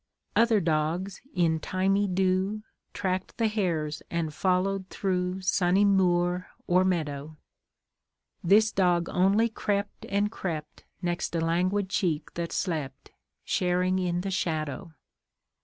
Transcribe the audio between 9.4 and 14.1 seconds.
crept and crept Next a languid cheek that slept, Sharing